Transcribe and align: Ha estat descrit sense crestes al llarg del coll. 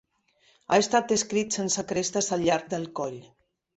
Ha 0.69 0.79
estat 0.83 1.11
descrit 1.11 1.57
sense 1.59 1.85
crestes 1.93 2.31
al 2.39 2.47
llarg 2.49 2.67
del 2.73 2.89
coll. 3.03 3.21